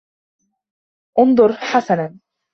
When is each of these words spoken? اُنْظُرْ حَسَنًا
اُنْظُرْ 1.19 1.53
حَسَنًا 1.53 2.17